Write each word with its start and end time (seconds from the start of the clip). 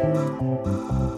we 0.00 1.17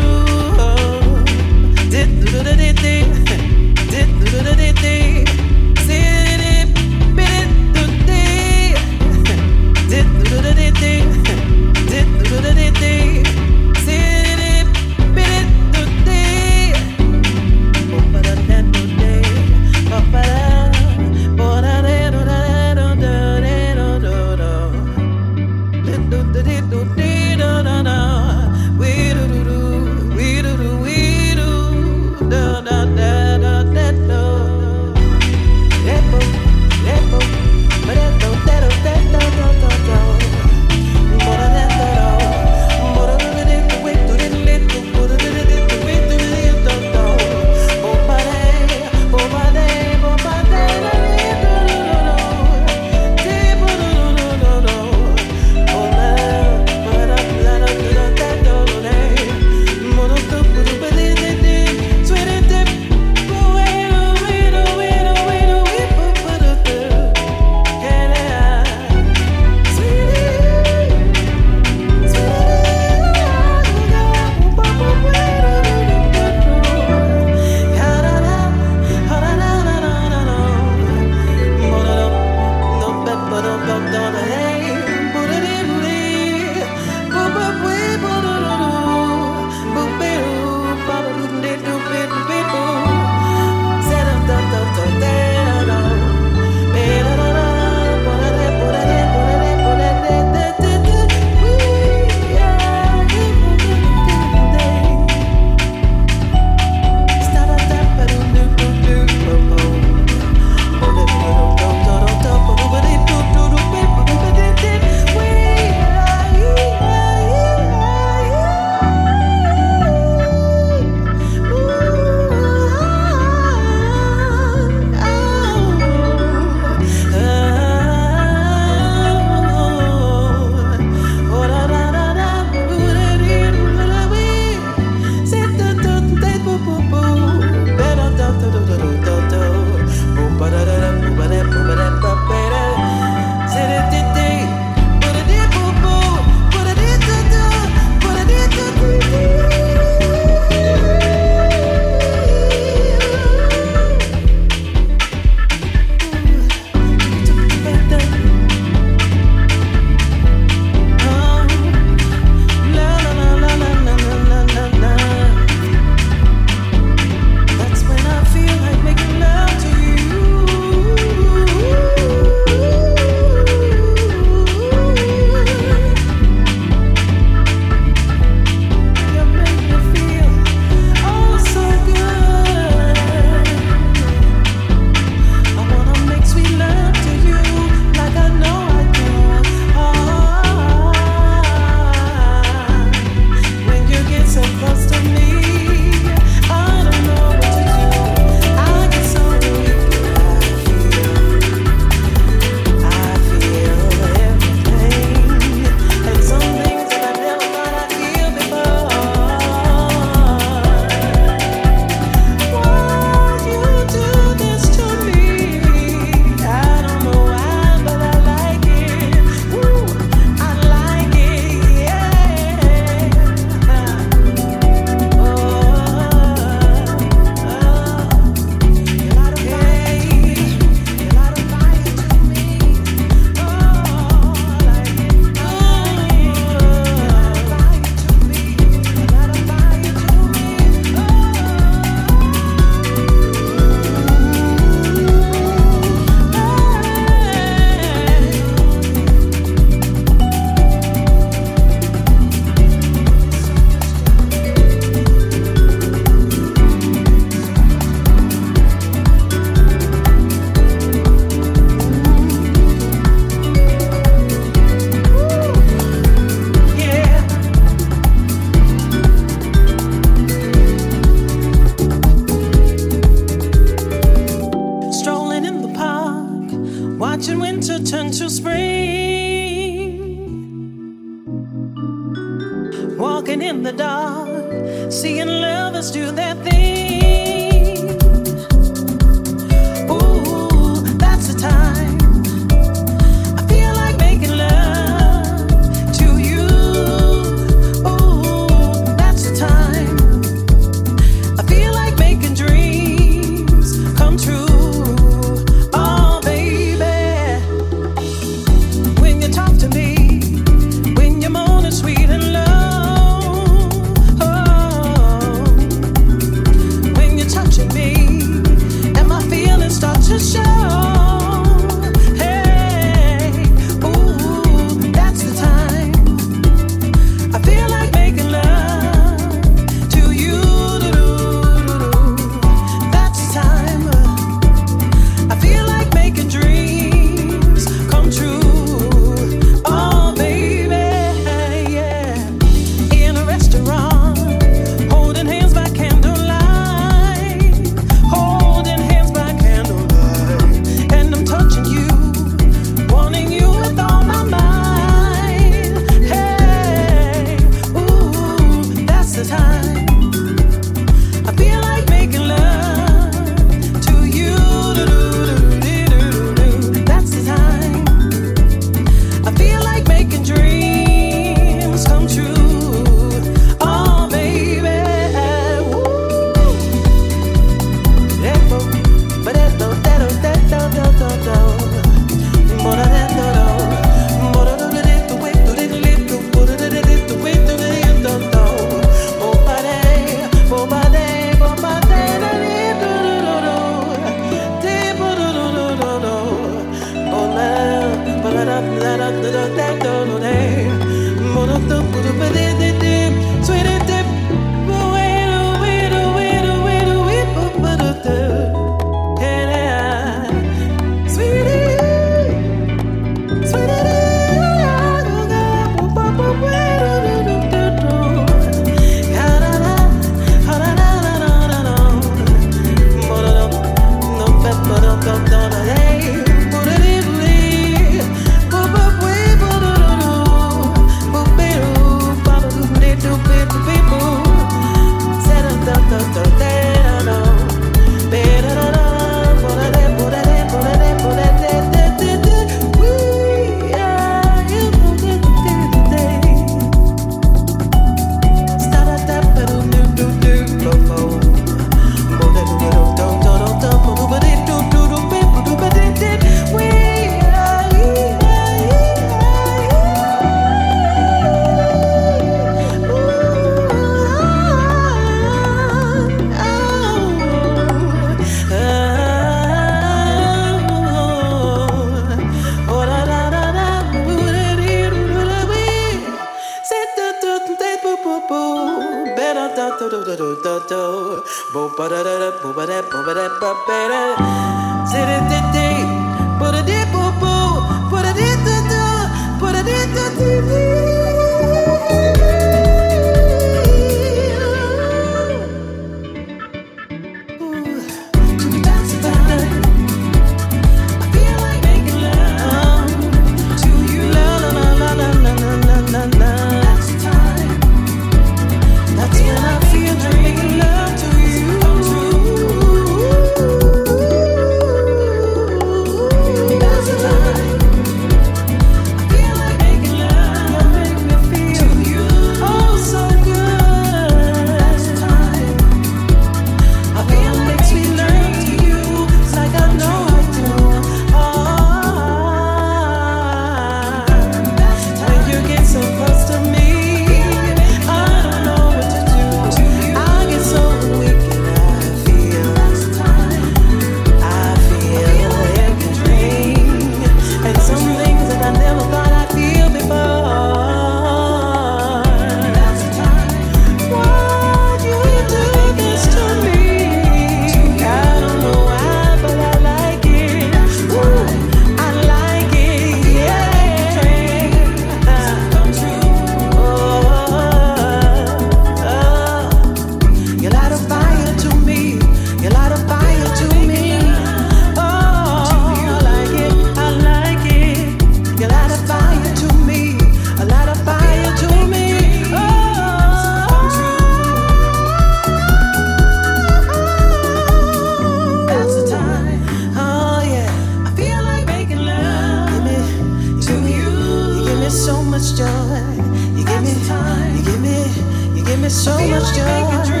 so 598.71 598.97
much 599.07 599.35
joy. 599.35 600.00